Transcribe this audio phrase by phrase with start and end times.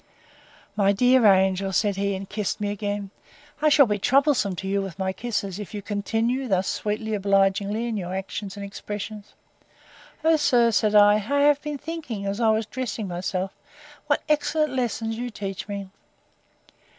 [0.75, 3.11] My dear angel, said he, and kissed me again,
[3.61, 7.69] I shall be troublesome to you with my kisses, if you continue thus sweetly obliging
[7.75, 9.35] in your actions and expressions.
[10.23, 13.53] O sir, said I, I have been thinking, as I was dressing myself,
[14.07, 15.91] what excellent lessons you teach me!